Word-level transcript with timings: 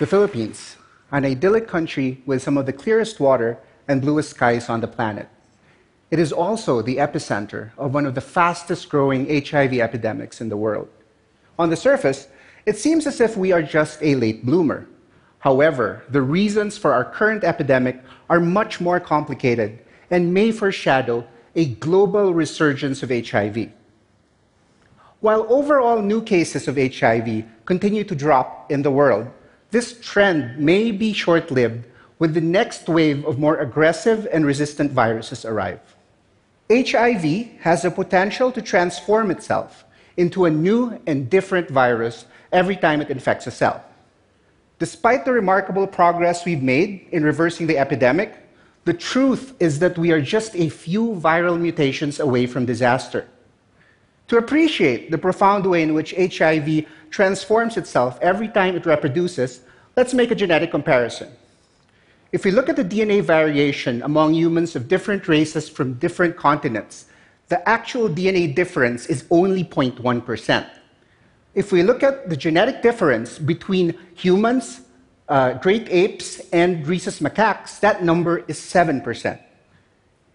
The 0.00 0.08
Philippines, 0.08 0.76
an 1.12 1.24
idyllic 1.24 1.68
country 1.68 2.20
with 2.26 2.42
some 2.42 2.58
of 2.58 2.66
the 2.66 2.72
clearest 2.72 3.20
water 3.20 3.58
and 3.86 4.02
bluest 4.02 4.30
skies 4.30 4.68
on 4.68 4.80
the 4.80 4.88
planet. 4.88 5.28
It 6.10 6.18
is 6.18 6.32
also 6.32 6.82
the 6.82 6.96
epicenter 6.96 7.70
of 7.78 7.94
one 7.94 8.04
of 8.04 8.16
the 8.16 8.20
fastest 8.20 8.88
growing 8.88 9.26
HIV 9.26 9.74
epidemics 9.74 10.40
in 10.40 10.48
the 10.48 10.56
world. 10.56 10.88
On 11.60 11.70
the 11.70 11.76
surface, 11.76 12.26
it 12.66 12.76
seems 12.76 13.06
as 13.06 13.20
if 13.20 13.36
we 13.36 13.52
are 13.52 13.62
just 13.62 14.02
a 14.02 14.16
late 14.16 14.44
bloomer. 14.44 14.88
However, 15.38 16.02
the 16.08 16.22
reasons 16.22 16.76
for 16.76 16.92
our 16.92 17.04
current 17.04 17.44
epidemic 17.44 18.02
are 18.28 18.40
much 18.40 18.80
more 18.80 18.98
complicated 18.98 19.78
and 20.10 20.34
may 20.34 20.50
foreshadow 20.50 21.24
a 21.54 21.66
global 21.66 22.34
resurgence 22.34 23.04
of 23.04 23.10
HIV. 23.10 23.70
While 25.20 25.46
overall 25.48 26.02
new 26.02 26.20
cases 26.20 26.66
of 26.66 26.76
HIV 26.76 27.44
continue 27.64 28.02
to 28.02 28.14
drop 28.16 28.72
in 28.72 28.82
the 28.82 28.90
world, 28.90 29.30
this 29.74 29.98
trend 30.00 30.56
may 30.56 30.92
be 30.92 31.12
short 31.12 31.50
lived 31.50 31.84
when 32.18 32.32
the 32.32 32.40
next 32.40 32.88
wave 32.88 33.26
of 33.26 33.40
more 33.40 33.56
aggressive 33.56 34.24
and 34.32 34.46
resistant 34.46 34.92
viruses 34.92 35.44
arrive. 35.44 35.96
HIV 36.70 37.24
has 37.58 37.82
the 37.82 37.90
potential 37.90 38.52
to 38.52 38.62
transform 38.62 39.32
itself 39.32 39.84
into 40.16 40.44
a 40.44 40.50
new 40.50 41.00
and 41.08 41.28
different 41.28 41.68
virus 41.70 42.24
every 42.52 42.76
time 42.76 43.00
it 43.00 43.10
infects 43.10 43.48
a 43.48 43.50
cell. 43.50 43.82
Despite 44.78 45.24
the 45.24 45.32
remarkable 45.32 45.88
progress 45.88 46.44
we've 46.44 46.62
made 46.62 47.08
in 47.10 47.24
reversing 47.24 47.66
the 47.66 47.78
epidemic, 47.78 48.32
the 48.84 48.94
truth 48.94 49.54
is 49.58 49.80
that 49.80 49.98
we 49.98 50.12
are 50.12 50.22
just 50.22 50.54
a 50.54 50.68
few 50.68 51.16
viral 51.16 51.58
mutations 51.58 52.20
away 52.20 52.46
from 52.46 52.64
disaster. 52.64 53.26
To 54.28 54.38
appreciate 54.38 55.10
the 55.10 55.18
profound 55.18 55.66
way 55.66 55.82
in 55.82 55.94
which 55.94 56.14
HIV 56.16 56.86
transforms 57.10 57.76
itself 57.76 58.18
every 58.22 58.48
time 58.48 58.76
it 58.76 58.86
reproduces, 58.86 59.60
let's 59.96 60.14
make 60.14 60.30
a 60.30 60.34
genetic 60.34 60.70
comparison. 60.70 61.28
If 62.32 62.44
we 62.44 62.50
look 62.50 62.68
at 62.68 62.76
the 62.76 62.84
DNA 62.84 63.22
variation 63.22 64.02
among 64.02 64.34
humans 64.34 64.74
of 64.74 64.88
different 64.88 65.28
races 65.28 65.68
from 65.68 65.94
different 65.94 66.36
continents, 66.36 67.06
the 67.48 67.68
actual 67.68 68.08
DNA 68.08 68.54
difference 68.54 69.06
is 69.06 69.24
only 69.30 69.62
0.1%. 69.62 70.66
If 71.54 71.70
we 71.70 71.82
look 71.84 72.02
at 72.02 72.28
the 72.28 72.36
genetic 72.36 72.82
difference 72.82 73.38
between 73.38 73.94
humans, 74.14 74.80
uh, 75.28 75.52
great 75.54 75.88
apes, 75.88 76.40
and 76.52 76.84
rhesus 76.86 77.20
macaques, 77.20 77.78
that 77.80 78.02
number 78.02 78.44
is 78.48 78.58
7%. 78.58 79.38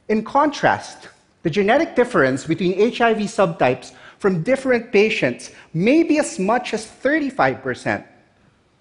In 0.07 0.23
contrast, 0.23 1.09
the 1.43 1.49
genetic 1.49 1.95
difference 1.95 2.45
between 2.45 2.77
HIV 2.79 3.17
subtypes 3.27 3.91
from 4.19 4.43
different 4.43 4.91
patients 4.91 5.51
may 5.73 6.03
be 6.03 6.19
as 6.19 6.39
much 6.39 6.73
as 6.73 6.85
35%. 6.85 8.05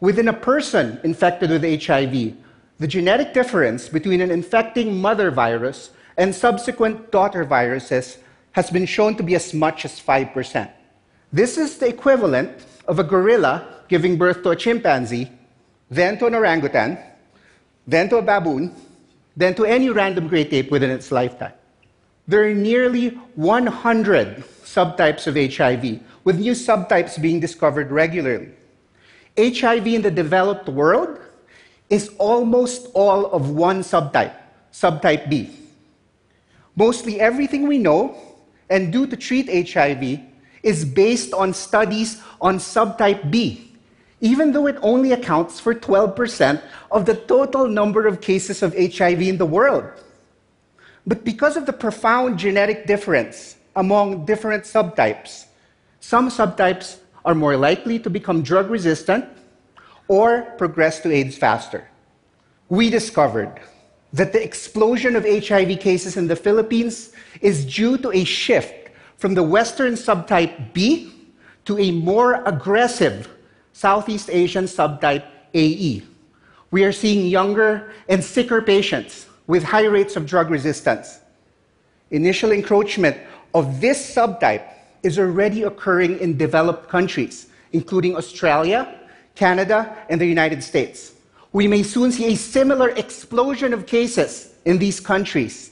Within 0.01 0.29
a 0.29 0.33
person 0.33 1.01
infected 1.03 1.51
with 1.51 1.65
HIV, 1.65 2.35
the 2.79 2.87
genetic 2.87 3.35
difference 3.35 3.89
between 3.89 4.21
an 4.21 4.31
infecting 4.31 5.01
mother 5.01 5.31
virus 5.33 5.91
and 6.17 6.33
subsequent 6.33 7.11
daughter 7.11 7.45
viruses 7.45 8.19
has 8.53 8.71
been 8.71 8.87
shown 8.87 9.17
to 9.17 9.25
be 9.25 9.35
as 9.35 9.53
much 9.53 9.85
as 9.85 10.01
5%. 10.01 10.71
This 11.33 11.59
is 11.59 11.79
the 11.79 11.89
equivalent 11.89 12.65
of 12.87 12.99
a 12.99 13.05
gorilla 13.05 13.67
giving 13.89 14.17
birth 14.17 14.43
to 14.45 14.51
a 14.51 14.57
chimpanzee, 14.57 15.31
then 15.91 16.17
to 16.19 16.27
an 16.27 16.35
orangutan, 16.35 16.99
then 17.87 18.09
to 18.09 18.19
a 18.19 18.23
baboon, 18.23 18.75
then 19.37 19.55
to 19.55 19.65
any 19.65 19.91
random 19.91 20.29
great 20.29 20.53
ape 20.53 20.71
within 20.71 20.91
its 20.91 21.11
lifetime. 21.11 21.53
There 22.29 22.45
are 22.45 22.55
nearly 22.55 23.09
100 23.35 24.45
subtypes 24.63 25.27
of 25.27 25.35
HIV, 25.35 26.01
with 26.25 26.39
new 26.39 26.53
subtypes 26.53 27.21
being 27.21 27.41
discovered 27.41 27.91
regularly. 27.91 28.51
HIV 29.39 29.87
in 29.87 30.03
the 30.03 30.11
developed 30.11 30.69
world 30.69 31.21
is 31.89 32.11
almost 32.19 32.89
all 32.93 33.27
of 33.31 33.51
one 33.51 33.81
subtype, 33.81 34.35
subtype 34.73 35.31
B. 35.31 35.49
Mostly 36.75 37.21
everything 37.21 37.69
we 37.69 37.79
know 37.79 38.17
and 38.69 38.93
do 38.93 39.07
to 39.07 39.17
treat 39.17 39.47
HIV 39.47 40.21
is 40.63 40.85
based 40.85 41.33
on 41.33 41.55
studies 41.55 42.21
on 42.41 42.59
subtype 42.59 43.31
B, 43.31 43.71
even 44.21 44.53
though 44.53 44.67
it 44.67 44.77
only 44.83 45.13
accounts 45.13 45.61
for 45.61 45.73
12% 45.73 46.61
of 46.91 47.07
the 47.07 47.15
total 47.15 47.69
number 47.69 48.07
of 48.07 48.21
cases 48.21 48.63
of 48.63 48.75
HIV 48.75 49.23
in 49.23 49.39
the 49.39 49.47
world. 49.47 49.85
But 51.07 51.25
because 51.25 51.57
of 51.57 51.65
the 51.65 51.73
profound 51.73 52.39
genetic 52.39 52.87
difference 52.87 53.57
among 53.77 54.27
different 54.27 54.65
subtypes, 54.65 55.47
some 56.01 56.29
subtypes 56.29 56.99
are 57.29 57.35
more 57.35 57.59
likely 57.59 57.99
to 57.99 58.09
become 58.09 58.41
drug 58.41 58.71
resistant 58.71 59.23
or 60.09 60.43
progress 60.57 61.01
to 61.01 61.13
AIDS 61.13 61.37
faster. 61.37 61.87
We 62.71 62.89
discovered 62.89 63.61
that 64.15 64.33
the 64.33 64.43
explosion 64.43 65.15
of 65.15 65.27
HIV 65.27 65.79
cases 65.79 66.17
in 66.17 66.27
the 66.27 66.35
Philippines 66.35 67.13
is 67.43 67.67
due 67.67 67.99
to 67.99 68.11
a 68.13 68.25
shift 68.25 68.89
from 69.19 69.35
the 69.35 69.43
Western 69.43 69.93
subtype 69.93 70.73
B 70.73 71.13
to 71.67 71.79
a 71.79 71.93
more 71.93 72.43
aggressive 72.47 73.29
Southeast 73.75 74.31
Asian 74.31 74.65
subtype 74.65 75.27
AE. 75.53 76.03
We 76.71 76.85
are 76.85 76.93
seeing 76.93 77.27
younger 77.27 77.93
and 78.09 78.25
sicker 78.25 78.63
patients 78.63 79.27
with 79.47 79.63
high 79.63 79.85
rates 79.85 80.17
of 80.17 80.25
drug 80.25 80.49
resistance. 80.49 81.21
Initial 82.11 82.53
encroachment 82.53 83.19
of 83.53 83.83
this 83.83 84.01
subtype 84.15 84.65
is 85.03 85.19
already 85.19 85.63
occurring 85.63 86.19
in 86.19 86.37
developed 86.37 86.89
countries, 86.89 87.49
including 87.73 88.17
Australia, 88.17 88.99
Canada, 89.35 89.97
and 90.09 90.21
the 90.21 90.27
United 90.27 90.63
States. 90.63 91.15
We 91.53 91.67
may 91.67 91.83
soon 91.83 92.13
see 92.13 92.33
a 92.33 92.37
similar 92.37 92.91
explosion 92.91 93.73
of 93.73 93.87
cases 93.87 94.55
in 94.65 94.79
these 94.79 95.01
countries. 95.01 95.71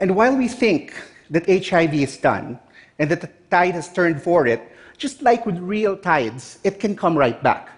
And 0.00 0.14
while 0.14 0.36
we 0.36 0.48
think 0.48 0.94
that 1.30 1.46
HIV 1.46 1.94
is 1.94 2.16
done 2.16 2.58
and 2.98 3.10
that 3.10 3.20
the 3.20 3.30
tide 3.50 3.74
has 3.74 3.92
turned 3.92 4.22
for 4.22 4.46
it, 4.46 4.60
just 4.96 5.22
like 5.22 5.44
with 5.44 5.58
real 5.58 5.96
tides, 5.96 6.58
it 6.64 6.80
can 6.80 6.96
come 6.96 7.16
right 7.16 7.42
back. 7.42 7.68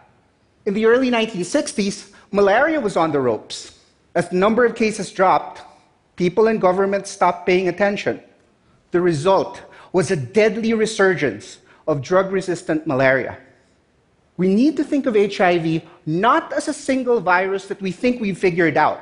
In 0.66 0.75
the 0.75 0.87
early 0.87 1.10
1960s, 1.10 2.12
malaria 2.31 2.81
was 2.81 2.97
on 2.97 3.10
the 3.10 3.20
ropes. 3.20 3.78
As 4.15 4.28
the 4.28 4.37
number 4.37 4.65
of 4.65 4.75
cases 4.75 5.10
dropped, 5.10 5.62
people 6.16 6.49
and 6.49 6.60
governments 6.60 7.10
stopped 7.10 7.47
paying 7.47 7.69
attention. 7.69 8.20
The 8.91 9.00
result 9.00 9.62
was 9.93 10.10
a 10.10 10.16
deadly 10.16 10.75
resurgence 10.75 11.59
of 11.87 12.03
drug 12.03 12.31
resistant 12.32 12.87
malaria. 12.87 13.38
We 14.37 14.54
need 14.54 14.76
to 14.76 14.84
think 14.84 15.06
of 15.06 15.16
HIV 15.16 15.82
not 16.06 16.53
as 16.53 16.69
a 16.69 16.72
single 16.72 17.21
virus 17.21 17.66
that 17.66 17.81
we 17.81 17.91
think 17.91 18.21
we've 18.21 18.38
figured 18.38 18.76
out, 18.76 19.00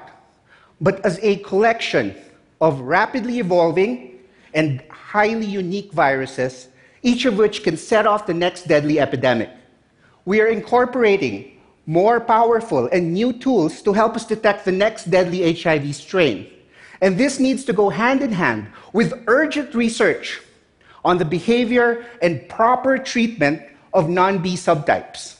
but 0.80 1.04
as 1.04 1.18
a 1.22 1.36
collection 1.36 2.14
of 2.60 2.80
rapidly 2.80 3.38
evolving 3.38 4.18
and 4.54 4.82
highly 4.90 5.44
unique 5.44 5.92
viruses, 5.92 6.68
each 7.02 7.26
of 7.26 7.36
which 7.36 7.62
can 7.62 7.76
set 7.76 8.06
off 8.06 8.26
the 8.26 8.34
next 8.34 8.66
deadly 8.66 8.98
epidemic. 8.98 9.50
We 10.24 10.40
are 10.40 10.46
incorporating 10.46 11.60
more 11.86 12.18
powerful 12.18 12.88
and 12.90 13.12
new 13.12 13.32
tools 13.32 13.82
to 13.82 13.92
help 13.92 14.16
us 14.16 14.26
detect 14.26 14.64
the 14.64 14.72
next 14.72 15.10
deadly 15.10 15.52
HIV 15.52 15.94
strain. 15.94 16.48
And 17.00 17.18
this 17.18 17.38
needs 17.38 17.64
to 17.66 17.72
go 17.72 17.90
hand 17.90 18.22
in 18.22 18.32
hand 18.32 18.68
with 18.92 19.22
urgent 19.26 19.74
research 19.74 20.40
on 21.06 21.18
the 21.18 21.24
behavior 21.24 22.04
and 22.20 22.46
proper 22.48 22.98
treatment 22.98 23.62
of 23.94 24.10
non 24.10 24.42
B 24.42 24.54
subtypes. 24.54 25.36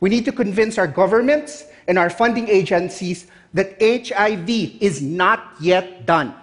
We 0.00 0.10
need 0.10 0.24
to 0.24 0.32
convince 0.32 0.76
our 0.76 0.88
governments 0.88 1.64
and 1.86 1.96
our 1.96 2.10
funding 2.10 2.48
agencies 2.48 3.28
that 3.54 3.80
HIV 3.80 4.50
is 4.82 5.00
not 5.00 5.54
yet 5.60 6.04
done. 6.04 6.34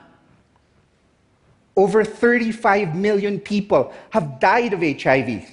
Over 1.75 2.06
35 2.06 2.95
million 2.95 3.39
people 3.39 3.94
have 4.12 4.39
died 4.39 4.71
of 4.71 4.80
HIV. 4.80 5.44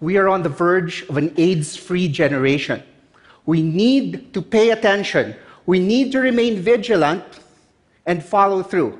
We 0.00 0.16
are 0.16 0.28
on 0.28 0.42
the 0.42 0.48
verge 0.48 1.04
of 1.08 1.16
an 1.16 1.32
AIDS 1.36 1.76
free 1.76 2.08
generation. 2.08 2.82
We 3.46 3.62
need 3.62 4.34
to 4.34 4.42
pay 4.42 4.70
attention. 4.70 5.36
We 5.66 5.78
need 5.78 6.10
to 6.12 6.18
remain 6.18 6.60
vigilant 6.60 7.24
and 8.06 8.24
follow 8.24 8.62
through. 8.62 8.98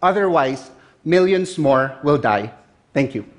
Otherwise, 0.00 0.70
millions 1.04 1.58
more 1.58 1.98
will 2.02 2.18
die. 2.18 2.52
Thank 2.92 3.14
you. 3.14 3.31